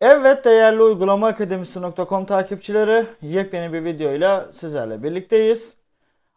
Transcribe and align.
Evet 0.00 0.44
değerli 0.44 0.82
uygulama 0.82 1.26
akademisi.com 1.26 2.26
takipçileri 2.26 3.06
yepyeni 3.22 3.72
bir 3.72 3.84
videoyla 3.84 4.52
sizlerle 4.52 5.02
birlikteyiz. 5.02 5.76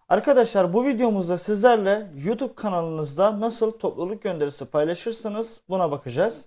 Arkadaşlar 0.09 0.74
bu 0.74 0.85
videomuzda 0.85 1.38
sizlerle 1.38 2.11
YouTube 2.25 2.56
kanalınızda 2.56 3.40
nasıl 3.40 3.72
topluluk 3.72 4.24
gönderisi 4.24 4.66
paylaşırsınız 4.66 5.61
buna 5.69 5.92
bakacağız. 5.92 6.45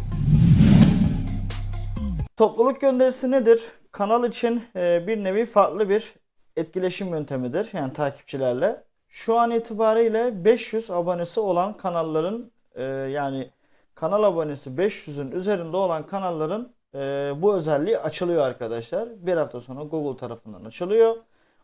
Topluluk 2.37 2.81
gönderisi 2.81 3.31
nedir? 3.31 3.63
Kanal 3.93 4.25
için 4.25 4.65
e, 4.77 5.07
bir 5.07 5.25
nevi 5.25 5.47
farklı 5.47 5.89
bir 5.89 6.15
etkileşim 6.57 7.09
yöntemidir. 7.09 7.71
Yani 7.73 7.93
takipçilerle. 7.93 8.85
Şu 9.09 9.39
an 9.39 9.51
itibariyle 9.51 10.45
500 10.45 10.91
abonesi 10.91 11.41
olan 11.41 11.77
kanalların 11.77 12.51
e, 12.75 12.83
yani 12.85 13.51
kanal 13.95 14.23
abonesi 14.23 14.71
500'ün 14.71 15.31
üzerinde 15.31 15.77
olan 15.77 16.07
kanalların 16.07 16.73
e, 16.95 17.33
bu 17.37 17.57
özelliği 17.57 17.99
açılıyor 17.99 18.43
arkadaşlar. 18.43 19.27
Bir 19.27 19.37
hafta 19.37 19.61
sonra 19.61 19.83
Google 19.83 20.17
tarafından 20.19 20.65
açılıyor. 20.65 21.17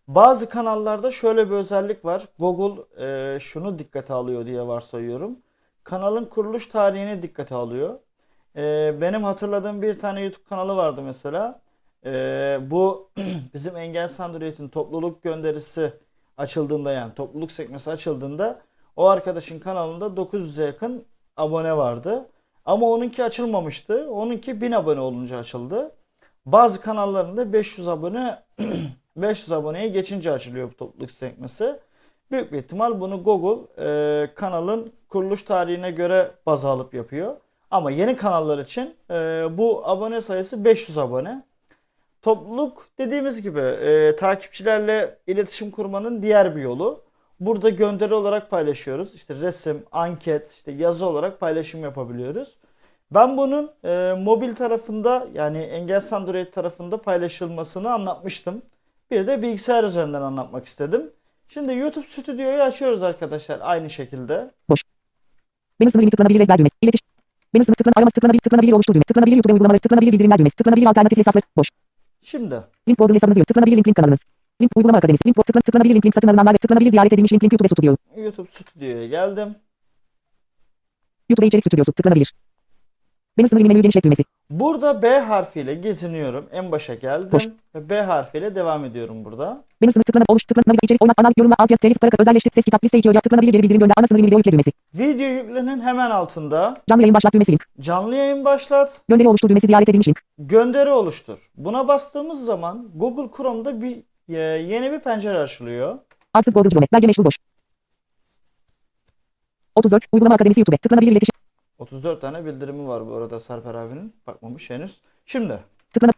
Bazı 0.08 0.48
kanallarda 0.48 1.10
şöyle 1.10 1.50
bir 1.50 1.54
özellik 1.54 2.04
var. 2.04 2.28
Google 2.38 2.82
e, 3.36 3.40
şunu 3.40 3.78
dikkate 3.78 4.14
alıyor 4.14 4.46
diye 4.46 4.66
varsayıyorum. 4.66 5.38
Kanalın 5.84 6.24
kuruluş 6.24 6.66
tarihini 6.68 7.22
dikkate 7.22 7.54
alıyor. 7.54 7.98
E, 8.56 8.94
benim 9.00 9.24
hatırladığım 9.24 9.82
bir 9.82 9.98
tane 9.98 10.20
YouTube 10.22 10.44
kanalı 10.48 10.76
vardı 10.76 11.02
mesela. 11.02 11.61
E, 12.06 12.58
bu 12.62 13.10
bizim 13.54 13.76
Engelsiz 13.76 14.20
Android'in 14.20 14.68
topluluk 14.68 15.22
gönderisi 15.22 15.92
açıldığında 16.36 16.92
yani 16.92 17.14
topluluk 17.14 17.52
sekmesi 17.52 17.90
açıldığında 17.90 18.60
o 18.96 19.06
arkadaşın 19.06 19.58
kanalında 19.60 20.06
900'e 20.06 20.66
yakın 20.66 21.04
abone 21.36 21.76
vardı. 21.76 22.28
Ama 22.64 22.86
onunki 22.90 23.24
açılmamıştı. 23.24 24.10
Onunki 24.10 24.60
1000 24.60 24.72
abone 24.72 25.00
olunca 25.00 25.38
açıldı. 25.38 25.92
Bazı 26.46 26.80
kanallarında 26.80 27.52
500 27.52 27.88
abone 27.88 28.42
500 29.16 29.52
aboneye 29.52 29.88
geçince 29.88 30.32
açılıyor 30.32 30.70
bu 30.72 30.76
topluluk 30.76 31.10
sekmesi. 31.10 31.80
Büyük 32.30 32.52
bir 32.52 32.58
ihtimal 32.58 33.00
bunu 33.00 33.24
Google 33.24 33.66
e, 33.78 34.34
kanalın 34.34 34.92
kuruluş 35.08 35.42
tarihine 35.42 35.90
göre 35.90 36.30
baz 36.46 36.64
alıp 36.64 36.94
yapıyor. 36.94 37.36
Ama 37.70 37.90
yeni 37.90 38.16
kanallar 38.16 38.58
için 38.58 38.96
e, 39.10 39.14
bu 39.58 39.88
abone 39.88 40.20
sayısı 40.20 40.64
500 40.64 40.98
abone. 40.98 41.42
Topluluk 42.22 42.86
dediğimiz 42.98 43.42
gibi 43.42 43.60
e, 43.60 44.16
takipçilerle 44.16 45.18
iletişim 45.26 45.70
kurmanın 45.70 46.22
diğer 46.22 46.56
bir 46.56 46.62
yolu. 46.62 47.02
Burada 47.40 47.68
gönderi 47.68 48.14
olarak 48.14 48.50
paylaşıyoruz. 48.50 49.14
İşte 49.14 49.34
resim, 49.34 49.82
anket, 49.92 50.52
işte 50.52 50.72
yazı 50.72 51.06
olarak 51.06 51.40
paylaşım 51.40 51.82
yapabiliyoruz. 51.82 52.58
Ben 53.10 53.36
bunun 53.36 53.70
e, 53.84 54.14
mobil 54.18 54.54
tarafında 54.54 55.28
yani 55.34 55.58
Engelsiz 55.58 56.12
Android 56.12 56.46
tarafında 56.46 57.02
paylaşılmasını 57.02 57.92
anlatmıştım. 57.92 58.62
Bir 59.10 59.26
de 59.26 59.42
bilgisayar 59.42 59.84
üzerinden 59.84 60.22
anlatmak 60.22 60.66
istedim. 60.66 61.10
Şimdi 61.48 61.74
YouTube 61.74 62.06
Stüdyo'yu 62.06 62.62
açıyoruz 62.62 63.02
arkadaşlar 63.02 63.58
aynı 63.62 63.90
şekilde. 63.90 64.50
Benim 65.80 65.90
sınırım 65.90 66.10
tıklanabilir 66.10 66.40
rehber 66.40 66.58
düğmesi. 66.58 66.74
İletiş. 66.82 67.00
Benim 67.54 67.64
sınır 67.64 67.74
tıklan 67.74 67.92
araması 67.96 68.14
tıklanabilir 68.14 68.40
tıklanabilir 68.40 68.72
oluştur 68.72 68.94
düğmesi. 68.94 69.06
Tıklanabilir 69.06 69.36
YouTube 69.36 69.52
uygulamaları 69.52 69.80
tıklanabilir 69.80 70.12
bildirimler 70.12 70.38
düğmesi. 70.38 70.56
Tıklanabilir 70.56 70.86
alternatif 70.86 71.18
hesaplar. 71.18 71.42
Boş. 71.56 71.68
Şimdi 72.22 72.54
Link 72.88 72.98
Google 72.98 73.14
hesabınız 73.14 73.38
yok. 73.38 73.46
Tıklanabilir 73.46 73.76
link 73.76 73.88
link 73.88 73.96
kanalınız. 73.96 74.24
Link 74.62 74.76
uygulama 74.76 74.98
akademisi. 74.98 75.28
Link 75.28 75.46
tıklan 75.46 75.60
tıklanabilir 75.60 75.94
link 75.94 76.06
link 76.06 76.14
satın 76.14 76.28
alınanlar 76.28 76.54
ve 76.54 76.58
tıklanabilir 76.58 76.90
ziyaret 76.90 77.12
edilmiş 77.12 77.32
link 77.32 77.44
link 77.44 77.52
YouTube 77.52 77.68
stüdyo. 77.68 77.96
YouTube 78.16 78.48
Stüdyo'ya 78.48 79.06
geldim. 79.06 79.54
YouTube 81.28 81.46
içerik 81.46 81.64
stüdyosu. 81.64 81.92
Tıklanabilir. 81.92 82.34
Benim 83.38 83.48
sınırım 83.48 83.68
menü 83.68 83.80
genişlet 83.82 84.04
düğmesi. 84.04 84.24
Burada 84.50 85.02
B 85.02 85.18
harfiyle 85.20 85.74
geziniyorum. 85.74 86.46
En 86.52 86.72
başa 86.72 86.94
geldim. 86.94 87.40
Ve 87.74 87.88
B 87.90 88.02
harfiyle 88.02 88.54
devam 88.54 88.84
ediyorum 88.84 89.24
burada. 89.24 89.64
Benim 89.82 89.92
sınır 89.92 90.04
tıklanıp 90.04 90.30
oluş 90.30 90.44
tıklanıp 90.44 90.66
naviga 90.66 90.80
içerik 90.82 91.02
olmak 91.02 91.20
anal 91.20 91.32
yorumla 91.38 91.54
alt 91.58 91.70
yazı 91.70 91.78
telif 91.80 92.00
para 92.00 92.10
özelleştir 92.18 92.50
ses 92.54 92.64
kitap 92.64 92.84
liste 92.84 92.98
iki 92.98 93.08
öyle 93.08 93.20
tıklanabilir 93.20 93.52
geri 93.52 93.62
bildirim 93.62 93.80
gönder 93.80 93.94
ana 93.98 94.06
sınırım 94.06 94.26
video 94.26 94.38
yükle 94.38 94.52
düğmesi. 94.52 94.72
Video 94.94 95.26
yüklenin 95.26 95.80
hemen 95.80 96.10
altında 96.10 96.76
Canlı 96.88 97.02
yayın 97.02 97.14
başlat 97.14 97.32
düğmesi 97.34 97.52
link. 97.52 97.66
canlı 97.80 98.16
yayın 98.16 98.44
başlat, 98.44 99.00
Gönderi 99.08 99.28
oluştur 99.28 99.48
düğmesi 99.48 99.66
ziyaret 99.66 99.88
edilmiş 99.88 100.08
link. 100.08 100.20
gönderi 100.38 100.90
oluştur. 100.90 101.38
Buna 101.56 101.88
bastığımız 101.88 102.44
zaman 102.44 102.88
Google 102.94 103.36
Chrome'da 103.36 103.82
bir 103.82 103.96
e, 104.28 104.38
yeni 104.40 104.92
bir 104.92 104.98
pencere 105.00 105.38
açılıyor. 105.38 105.98
Adsız 106.34 106.54
Google 106.54 106.70
Chrome. 106.70 106.86
Belge 106.92 107.06
meşgul 107.06 107.24
boş. 107.24 107.38
34. 109.76 110.06
Uygulama 110.12 110.34
akademisi 110.34 110.60
YouTube. 110.60 110.76
Tıklanabilir 110.76 111.12
iletişim. 111.12 111.41
34 111.82 112.20
tane 112.20 112.44
bildirimi 112.44 112.88
var 112.88 113.06
bu 113.06 113.14
arada 113.14 113.40
Sarper 113.40 113.74
abinin. 113.74 114.14
Bakmamış 114.26 114.70
henüz. 114.70 115.00
Şimdi 115.26 115.58
Tıklanıp 115.92 116.14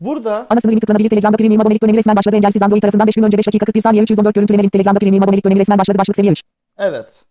burada 0.00 0.46
Ana 0.50 0.60
sınırı 0.60 0.80
tıklanabilir 0.80 1.10
Telegram'da 1.10 1.36
premium 1.36 1.60
abonelik 1.60 1.82
dönemi 1.82 1.98
resmen 1.98 2.16
başladı. 2.16 2.36
Engelsiz 2.36 2.62
Android 2.62 2.82
tarafından 2.82 3.06
5 3.06 3.14
gün 3.14 3.22
önce 3.22 3.38
5 3.38 3.46
dakika 3.46 3.66
41 3.66 3.80
saniye 3.82 4.02
314 4.02 4.34
görüntüleme 4.34 4.62
link 4.62 4.72
Telegram'da 4.72 4.98
premium 4.98 5.22
abonelik 5.22 5.44
dönemi 5.44 5.60
resmen 5.60 5.78
başladı. 5.78 5.98
Başlık 5.98 6.16
seviye 6.16 6.32
3. 6.32 6.42
evet. 6.78 7.24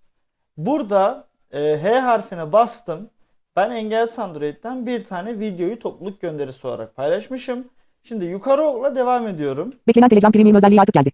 Burada 0.57 1.27
e, 1.51 1.77
H 1.81 1.99
harfine 1.99 2.51
bastım. 2.51 3.09
Ben 3.55 3.71
Engelsiz 3.71 4.19
Android'den 4.19 4.85
bir 4.85 5.05
tane 5.05 5.39
videoyu 5.39 5.79
topluluk 5.79 6.21
gönderisi 6.21 6.67
olarak 6.67 6.95
paylaşmışım. 6.95 7.67
Şimdi 8.03 8.25
yukarı 8.25 8.63
okla 8.63 8.95
devam 8.95 9.27
ediyorum. 9.27 9.73
Beklenen 9.87 10.09
Telegram 10.09 10.31
premium 10.31 10.55
özelliği 10.55 10.81
artık 10.81 10.93
geldi. 10.93 11.11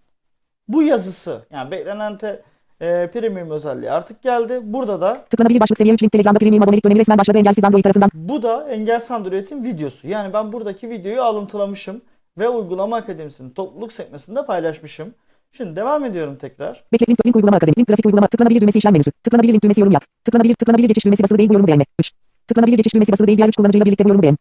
Bu 0.67 0.83
yazısı 0.83 1.45
yani 1.51 1.71
beklenen 1.71 2.17
te, 2.17 2.43
e, 2.81 3.09
premium 3.13 3.51
özelliği 3.51 3.91
artık 3.91 4.21
geldi. 4.21 4.59
Burada 4.63 5.01
da 5.01 5.25
Tıklanabilir 5.29 5.59
başlık 5.59 5.77
seviye 5.77 5.93
3 5.93 6.03
link 6.03 6.11
Telegram'da 6.11 6.39
premium 6.39 6.63
abonelik 6.63 6.85
dönemi 6.85 6.99
resmen 6.99 7.17
başladı. 7.17 7.37
Engelsiz 7.37 7.63
Android 7.63 7.83
tarafından 7.83 8.09
bu 8.13 8.43
da 8.43 8.69
Engelsiz 8.69 9.11
Android'in 9.11 9.63
videosu. 9.63 10.07
Yani 10.07 10.33
ben 10.33 10.53
buradaki 10.53 10.89
videoyu 10.89 11.21
alıntılamışım 11.21 12.01
ve 12.39 12.49
uygulama 12.49 12.95
akademisinin 12.95 13.49
topluluk 13.49 13.93
sekmesinde 13.93 14.45
paylaşmışım. 14.45 15.13
Şimdi 15.51 15.75
devam 15.75 16.05
ediyorum 16.05 16.35
tekrar. 16.35 16.83
bekle 16.93 17.05
link, 17.09 17.25
link 17.25 17.35
uygulama 17.35 17.57
akademi 17.57 17.77
link 17.77 17.87
grafik 17.87 18.05
uygulama 18.05 18.27
tıklanabilir 18.27 18.61
düğmesi 18.61 18.77
işlem 18.77 18.93
menüsü. 18.93 19.11
Tıklanabilir 19.11 19.53
link 19.53 19.63
düğmesi 19.63 19.79
yorum 19.81 19.93
yap. 19.93 20.03
Tıklanabilir 20.25 20.55
tıklanabilir 20.55 20.87
geçiş 20.87 21.05
düğmesi 21.05 21.23
basılı 21.23 21.37
değil 21.37 21.49
bu 21.49 21.53
yorumu 21.53 21.67
beğenme. 21.67 21.85
3. 21.99 22.11
Tıklanabilir 22.47 22.77
geçiş 22.77 22.93
düğmesi 22.93 23.11
basılı 23.11 23.27
değil 23.27 23.37
diğer 23.37 23.47
3 23.47 23.55
kullanıcıyla 23.55 23.85
birlikte 23.85 24.05
bu 24.05 24.09
yorumu 24.09 24.23
beğen. 24.23 24.37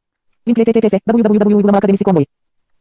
Link 0.49 0.59
https 0.59 0.93
www.uygulamaakademisi.com 0.93 2.25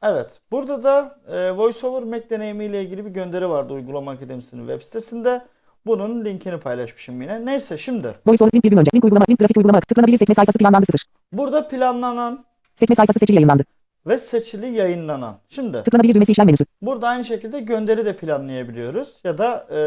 Evet. 0.03 0.39
Burada 0.51 0.83
da 0.83 1.19
e, 1.27 1.51
VoiceOver 1.57 2.03
Mac 2.03 2.29
deneyimiyle 2.29 2.83
ilgili 2.83 3.05
bir 3.05 3.09
gönderi 3.11 3.49
vardı 3.49 3.73
uygulama 3.73 4.11
akademisinin 4.11 4.67
web 4.67 4.81
sitesinde. 4.81 5.41
Bunun 5.85 6.25
linkini 6.25 6.59
paylaşmışım 6.59 7.21
yine. 7.21 7.45
Neyse 7.45 7.77
şimdi. 7.77 8.07
Voice 8.27 8.43
over 8.43 8.53
link 8.53 8.63
bir 8.63 8.69
gün 8.69 8.77
önce 8.77 8.91
link 8.95 9.03
uygulama 9.03 9.25
link 9.29 9.39
grafik 9.39 9.57
uygulama 9.57 9.79
tıklanabilir 9.81 10.17
sekme 10.17 10.35
sayfası 10.35 10.57
planlandı 10.57 10.85
0. 10.85 11.03
Burada 11.33 11.67
planlanan 11.67 12.45
Sekme 12.75 12.95
sayfası 12.95 13.19
seçili 13.19 13.35
yayınlandı. 13.35 13.63
ve 14.07 14.17
seçili 14.17 14.65
yayınlanan. 14.67 15.37
Şimdi 15.49 15.83
Tıklanabilir 15.83 16.13
düğmesi 16.15 16.31
işlem 16.31 16.45
menüsü. 16.45 16.65
burada 16.81 17.07
aynı 17.07 17.25
şekilde 17.25 17.59
gönderi 17.59 18.05
de 18.05 18.15
planlayabiliyoruz. 18.15 19.17
Ya 19.23 19.37
da 19.37 19.67
e, 19.75 19.79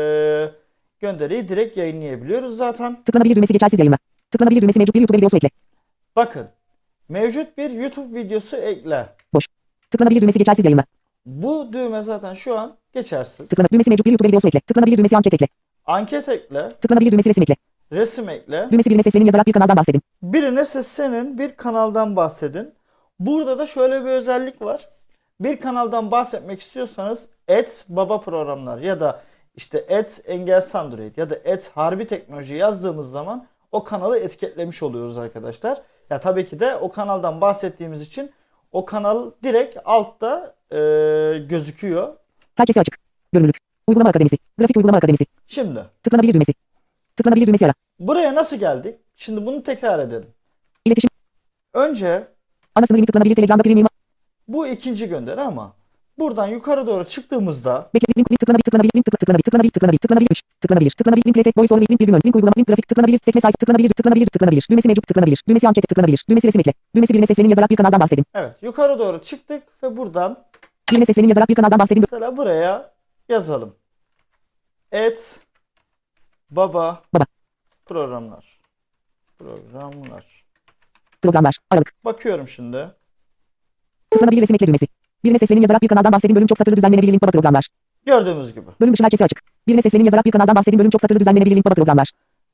gönderiyi 1.00 1.48
direkt 1.48 1.76
yayınlayabiliyoruz 1.76 2.56
zaten. 2.56 3.02
Tıklanabilir 3.04 3.36
düğmesi 3.36 3.52
geçersiz 3.52 3.78
yayınla. 3.78 3.98
Tıklanabilir 4.30 4.62
düğmesi 4.62 4.78
mevcut 4.78 4.94
bir 4.94 5.00
YouTube 5.00 5.18
videosu 5.18 5.36
ekle. 5.36 5.50
Bakın. 6.16 6.46
Mevcut 7.08 7.58
bir 7.58 7.70
YouTube 7.70 8.18
videosu 8.20 8.56
ekle. 8.56 9.06
Tıklanabilir 9.94 10.20
düğmesi 10.20 10.38
geçersiz 10.38 10.64
yayınla. 10.64 10.84
Bu 11.26 11.72
düğme 11.72 12.02
zaten 12.02 12.34
şu 12.34 12.58
an 12.58 12.76
geçersiz. 12.92 13.48
Tıklanabilir 13.48 13.74
düğmesi 13.74 13.90
mevcut 13.90 14.06
bir 14.06 14.10
YouTube 14.10 14.28
videosu 14.28 14.48
ekle. 14.48 14.60
Tıklanabilir 14.60 14.98
düğmesi 14.98 15.16
anket 15.16 15.34
ekle. 15.34 15.48
Anket 15.86 16.28
ekle. 16.28 16.68
Tıklanabilir 16.68 17.12
düğmesi 17.12 17.28
resim 17.28 17.42
ekle. 17.42 17.56
Resim 17.92 18.28
ekle. 18.28 18.68
Düğmesi 18.70 18.90
birine 18.90 19.02
seslenin 19.02 19.26
yazarak 19.26 19.46
bir 19.46 19.52
kanaldan 19.52 19.76
bahsedin. 19.76 20.02
Birine 20.22 20.64
seslenin, 20.64 21.38
bir 21.38 21.56
kanaldan 21.56 22.16
bahsedin. 22.16 22.74
Burada 23.18 23.58
da 23.58 23.66
şöyle 23.66 24.04
bir 24.04 24.10
özellik 24.10 24.62
var. 24.62 24.88
Bir 25.40 25.60
kanaldan 25.60 26.10
bahsetmek 26.10 26.60
istiyorsanız 26.60 27.28
et 27.48 27.84
baba 27.88 28.20
programlar 28.20 28.78
ya 28.78 29.00
da 29.00 29.20
işte 29.56 29.84
et 29.88 30.22
engelsiz 30.26 30.74
android 30.74 31.16
ya 31.16 31.30
da 31.30 31.36
et 31.44 31.70
harbi 31.74 32.06
teknoloji 32.06 32.56
yazdığımız 32.56 33.10
zaman 33.10 33.46
o 33.72 33.84
kanalı 33.84 34.18
etiketlemiş 34.18 34.82
oluyoruz 34.82 35.18
arkadaşlar. 35.18 35.82
Ya 36.10 36.20
tabii 36.20 36.46
ki 36.46 36.60
de 36.60 36.76
o 36.76 36.92
kanaldan 36.92 37.40
bahsettiğimiz 37.40 38.02
için 38.02 38.30
o 38.74 38.84
kanal 38.84 39.30
direkt 39.42 39.78
altta 39.84 40.54
e, 40.72 40.76
gözüküyor. 41.48 42.14
Herkese 42.54 42.80
açık. 42.80 42.98
Görünürlük. 43.32 43.56
Uygulama 43.86 44.10
akademisi. 44.10 44.38
Grafik 44.58 44.76
uygulama 44.76 44.98
akademisi. 44.98 45.26
Şimdi 45.46 45.80
Tıklanabilir 46.02 46.34
düğmesi. 46.34 46.54
Tıklanabilir 47.16 47.46
düğmesi 47.46 47.66
ara. 47.66 47.74
buraya 48.00 48.34
nasıl 48.34 48.56
geldik? 48.56 48.94
Şimdi 49.16 49.46
bunu 49.46 49.62
tekrar 49.62 49.98
edelim. 49.98 50.26
İletişim. 50.84 51.10
Önce 51.74 52.28
Ana 52.74 52.86
sınırı 52.86 53.06
tıklanabilir 53.06 53.34
Telegram'da 53.34 53.62
premium. 53.62 53.88
bu 54.48 54.66
ikinci 54.66 55.08
gönderi 55.08 55.40
ama 55.40 55.72
buradan 56.18 56.46
yukarı 56.46 56.86
doğru 56.86 57.04
çıktığımızda 57.04 57.90
Bekle 57.94 58.06
link 58.18 58.40
tıklanabilir 58.40 58.62
tıklanabilir 58.64 58.90
link 58.96 59.04
tıkla 59.04 59.18
tıklanabilir 59.18 59.42
tıklanabilir 59.42 59.70
tıklanabilir 59.70 59.98
tıklanabilir 59.98 60.30
3 60.30 60.42
tıklanabilir 60.60 60.90
tıklanabilir 60.90 61.26
link 61.26 61.44
tek 61.44 61.58
voice 61.58 61.74
over 61.74 61.82
link 61.82 62.00
bir 62.00 62.06
gün 62.06 62.14
link 62.14 62.36
uygulama 62.36 62.52
link 62.58 62.66
grafik 62.68 62.88
tıklanabilir 62.88 63.18
sekme 63.24 63.40
sayfa 63.40 63.56
tıklanabilir 63.56 63.90
tıklanabilir 63.90 64.26
tıklanabilir 64.26 64.66
düğmesi 64.70 64.88
mevcut 64.88 65.06
tıklanabilir 65.06 65.42
düğmesi 65.48 65.68
ankete 65.68 65.86
tıklanabilir 65.86 66.24
düğmesi 66.28 66.46
resim 66.48 66.60
ekle 66.60 66.72
düğmesi 66.96 67.14
birine 67.14 67.26
seslenin 67.26 67.48
yazarak 67.48 67.70
bir 67.70 67.76
kanaldan 67.76 68.00
bahsedin 68.00 68.24
Evet 68.34 68.52
yukarı 68.62 68.98
doğru 68.98 69.20
çıktık 69.20 69.62
ve 69.82 69.96
buradan 69.96 70.44
birine 70.92 71.04
seslenin 71.04 71.28
yazarak 71.28 71.48
bir 71.48 71.54
kanaldan 71.54 71.78
bahsedin 71.78 72.04
mesela 72.10 72.36
buraya 72.36 72.90
yazalım. 73.28 73.74
et 74.92 75.40
baba 76.50 77.02
Baba. 77.14 77.24
programlar. 77.86 78.60
Programlar. 79.38 80.44
Programlar. 81.22 81.58
Aralık. 81.70 81.92
Bakıyorum 82.04 82.48
şimdi. 82.48 82.90
Tıklanabilir 84.10 84.42
resim 84.42 84.54
ekle 84.54 84.66
düğmesi. 84.66 84.86
Birine 85.24 85.38
seslenin 85.38 85.60
yazarak 85.62 85.82
bir 85.82 85.88
kanaldan 85.88 86.12
bahsedin 86.12 86.36
bölüm 86.36 86.46
çok 86.46 86.58
satırlı 86.58 86.76
düzenlenebilir 86.76 87.12
link 87.12 87.22
baba 87.22 87.30
programlar. 87.30 87.68
Gördüğümüz 88.06 88.54
gibi. 88.54 88.66
Bölüm 88.80 88.92
dışı 88.92 89.04
herkese 89.04 89.24
açık. 89.24 89.42
Birine 89.66 89.82
seslenin 89.82 90.04
yazarak 90.04 90.24
bir 90.24 90.30
kanaldan 90.30 90.56
bahsedin 90.56 90.78
bölüm 90.78 90.90
çok 90.90 91.00
satırlı 91.00 91.20
düzenlenebilir 91.20 91.56
link 91.56 91.64
baba 91.66 91.74
programlar. 91.74 92.12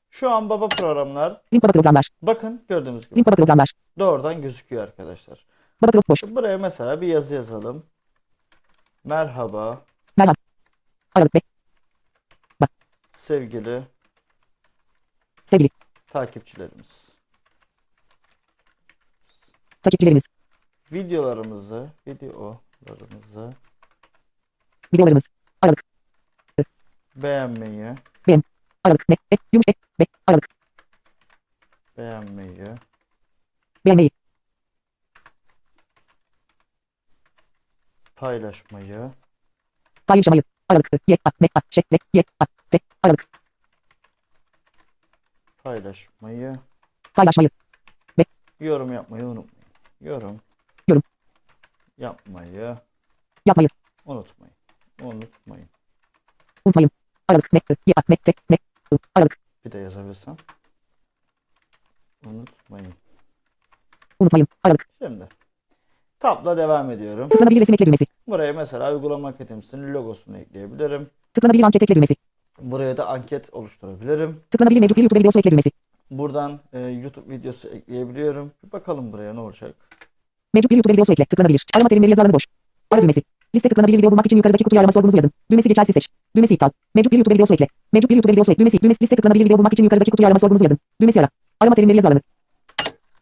Şu 0.09 0.29
an 0.29 0.49
baba 0.49 0.67
programlar. 0.67 1.41
Link 1.53 1.63
baba 1.63 1.71
programlar. 1.71 2.09
Bakın 2.21 2.61
gördüğümüz 2.69 3.09
gibi. 3.09 3.15
Link 3.19 3.27
baba 3.27 3.35
programlar. 3.35 3.71
Doğrudan 3.99 4.41
gözüküyor 4.41 4.83
arkadaşlar. 4.83 5.45
Baba 5.81 5.91
pro 5.91 6.01
boş. 6.09 6.23
Buraya 6.23 6.57
mesela 6.57 7.01
bir 7.01 7.07
yazı 7.07 7.35
yazalım. 7.35 7.83
Merhaba 9.03 9.81
Merhaba. 10.17 10.35
Aralık. 11.15 11.33
Be. 11.33 11.39
sevgili 13.11 13.83
Sevgili. 15.45 15.69
takipçilerimiz. 16.07 17.09
Takipçilerimiz. 19.81 20.23
Videolarımızı, 20.93 21.89
videolarımızı 22.07 23.53
Videolarımız. 24.93 25.29
Aralık. 25.61 25.83
beğenmeyi, 27.15 27.95
Aralık. 28.83 29.09
Ne. 29.09 29.15
E. 29.31 29.37
Yumuş. 29.53 29.65
E. 29.69 29.73
Be. 29.99 30.05
Aralık. 30.27 30.47
beğenmeyi, 31.97 32.65
Beğenmeyi. 33.85 34.11
paylaşmayı, 38.15 39.11
Paylaşmayı. 40.07 40.43
Aralık. 40.69 40.89
Ye. 41.07 41.17
A. 41.25 41.29
Me. 41.39 41.47
A. 41.55 41.59
Şekle. 41.69 41.97
Ye. 42.13 42.23
A. 42.39 42.45
Be. 42.73 42.79
Aralık. 43.03 43.27
paylaşmayı, 45.63 46.59
Paylaşmayı. 47.13 47.49
yorum 48.59 48.93
yapmayı 48.93 49.25
unutmayın. 49.25 49.71
Yorum. 50.01 50.41
Yapmayı 52.01 52.77
Yapmayı. 53.45 53.67
unutmayın. 54.05 54.53
Unutmayın. 55.01 55.69
Unutmayın. 56.65 56.89
Aralık. 57.27 57.53
Ne. 57.53 57.59
Ye. 57.87 57.93
A. 57.97 58.01
Me. 58.07 58.15
Te. 58.15 58.33
Ne. 58.49 58.57
I. 58.93 58.97
Aralık. 59.15 59.37
Bir 59.65 59.71
de 59.71 59.77
yazabilsem. 59.77 60.35
Unutmayın. 62.25 62.93
Unutmayın. 64.19 64.47
Aralık. 64.63 64.87
Şimdi. 64.99 65.27
Tabla 66.19 66.57
devam 66.57 66.91
ediyorum. 66.91 67.29
Tıklanabilir 67.29 67.61
resim 67.61 67.73
ekle 67.73 67.85
düğmesi. 67.85 68.05
Buraya 68.27 68.53
mesela 68.53 68.93
uygulama 68.93 69.27
akademisinin 69.27 69.93
logosunu 69.93 70.37
ekleyebilirim. 70.37 71.09
Tıklanabilir 71.33 71.63
anket 71.63 71.83
ekle 71.83 71.95
düğmesi. 71.95 72.15
Buraya 72.61 72.97
da 72.97 73.07
anket 73.07 73.53
oluşturabilirim. 73.53 74.43
Tıklanabilir 74.51 74.79
mevcut 74.79 74.97
bir 74.97 75.01
YouTube 75.01 75.19
videosu 75.19 75.39
ekle 75.39 75.51
düğmesi. 75.51 75.71
Buradan 76.11 76.59
e, 76.73 76.79
YouTube 76.79 77.29
videosu 77.35 77.67
ekleyebiliyorum. 77.67 78.51
Bir 78.63 78.71
bakalım 78.71 79.13
buraya 79.13 79.33
ne 79.33 79.39
olacak. 79.39 79.75
Mevcut 80.53 80.71
bir 80.71 80.75
YouTube 80.75 80.93
videosu 80.93 81.11
ekle. 81.11 81.25
Tıklanabilir. 81.25 81.65
Arama 81.75 81.89
terimleri 81.89 82.09
yazı 82.11 82.21
alanı 82.21 82.33
boş. 82.33 82.45
Ara 82.91 83.01
düğmesi. 83.01 83.23
Liste 83.55 83.69
tıklanabilir 83.69 83.97
video 83.97 84.11
bulmak 84.11 84.25
için 84.25 84.37
yukarıdaki 84.37 84.63
kutuya 84.63 84.79
arama 84.79 84.91
sorgunuzu 84.91 85.17
yazın. 85.17 85.31
Düğmesi 85.51 85.69
geçersiz 85.69 85.93
seç. 85.93 86.09
Düğmesi 86.35 86.53
iptal. 86.53 86.69
Mevcut 86.95 87.11
bir 87.11 87.17
YouTube 87.17 87.35
videosu 87.35 87.53
ekle. 87.53 87.67
Mevcut 87.93 88.09
bir 88.09 88.15
YouTube 88.15 88.31
videosu 88.33 88.51
ekle. 88.51 88.59
Düğmesi. 88.59 88.81
Düğmesi 88.81 89.03
liste 89.03 89.15
tıklanabilir 89.15 89.45
video 89.45 89.57
bulmak 89.57 89.73
için 89.73 89.83
yukarıdaki 89.83 90.11
kutuya 90.11 90.27
arama 90.27 90.39
sorgunuzu 90.39 90.63
yazın. 90.63 90.79
Düğmesi 91.01 91.19
ara. 91.19 91.29
Arama 91.59 91.75
terimleri 91.75 91.97
yazı 91.97 92.07
alanı. 92.07 92.21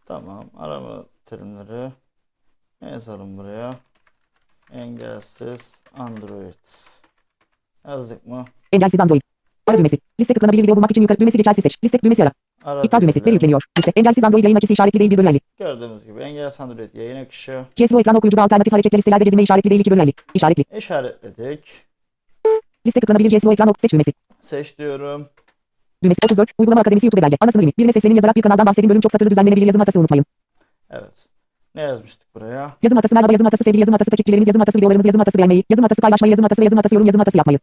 Tamam. 0.05 0.43
Arama 0.57 1.05
terimleri 1.25 1.91
ne 2.81 2.89
yazalım 2.89 3.37
buraya? 3.37 3.71
Engelsiz 4.73 5.75
Android. 5.97 6.53
Yazdık 7.87 8.27
mı? 8.27 8.45
Engelsiz 8.71 8.99
Android. 8.99 9.21
Ara 9.67 9.77
düğmesi. 9.77 9.99
Liste 10.19 10.33
tıklanabilir 10.33 10.63
video 10.63 10.75
bulmak 10.75 10.91
için 10.91 11.01
yukarı 11.01 11.19
düğmesi 11.19 11.37
geçersiz 11.37 11.63
seç. 11.63 11.83
Liste 11.83 11.99
düğmesi 11.99 12.23
ara. 12.23 12.31
Ara 12.65 12.83
İptal 12.83 13.01
düğmesi. 13.01 13.15
Diyelim. 13.15 13.33
yükleniyor. 13.33 13.63
Liste. 13.77 13.91
Engelsiz 13.95 14.23
Android 14.23 14.43
yayın 14.43 14.55
akışı 14.57 14.73
işaretli 14.73 14.99
değil 14.99 15.11
1 15.11 15.17
bölü 15.17 15.27
50. 15.29 15.39
Gördüğümüz 15.59 16.03
gibi 16.03 16.19
engelsiz 16.21 16.61
Android 16.61 16.93
yayın 16.93 17.23
akışı 17.23 17.65
CSGO 17.75 17.99
ekran 17.99 18.15
okuyucuda 18.15 18.43
alternatif 18.43 18.73
hareketler 18.73 18.97
listelerde 18.97 19.23
gezinme 19.23 19.43
işaretli 19.43 19.69
değil 19.69 19.81
2 19.81 19.91
bölü 19.91 20.01
50. 20.01 20.13
İşaretli. 20.33 20.65
işaretledik. 20.77 21.69
Liste 22.87 22.99
tıklanabilir 22.99 23.39
CSGO 23.39 23.51
ekran 23.53 23.67
ok 23.67 23.79
seç 23.79 23.93
düğmesi. 23.93 24.13
Seç 24.39 24.77
diyorum. 24.77 25.27
Düğmesi 26.03 26.17
34. 26.25 26.51
Uygulama 26.57 26.81
Akademisi 26.81 27.05
YouTube 27.05 27.21
belge. 27.21 27.37
Ana 27.41 27.51
sınır 27.51 27.63
limit. 27.63 27.77
Birine 27.77 27.91
seslenin 27.91 28.15
yazarak 28.15 28.35
bir 28.35 28.41
kanaldan 28.41 28.65
bahsedin 28.65 28.89
bölüm 28.89 29.01
çok 29.01 29.11
satırlı 29.11 29.31
düzenlenebilir 29.31 29.65
yazım 29.65 29.79
hatası 29.79 29.99
unutmayın. 29.99 30.25
Evet. 30.89 31.25
Ne 31.75 31.81
yazmıştık 31.81 32.35
buraya? 32.35 32.71
Yazım 32.83 32.95
hatası 32.95 33.15
merhaba 33.15 33.31
yazım 33.31 33.45
hatası 33.45 33.63
sevgili 33.63 33.79
yazım 33.79 33.93
hatası 33.93 34.11
takipçilerimiz 34.11 34.47
yazım 34.47 34.59
hatası 34.59 34.77
videolarımız 34.77 35.05
yazım 35.05 35.19
hatası 35.19 35.37
beğenmeyi 35.37 35.63
yazım 35.69 35.83
hatası 35.83 36.01
paylaşmayı 36.01 36.31
yazım 36.31 36.43
hatası 36.43 36.61
ve 36.61 36.65
yazım 36.65 36.77
hatası 36.77 36.95
yorum 36.95 37.07
yazım 37.07 37.19
hatası 37.19 37.37
yapmayı. 37.37 37.59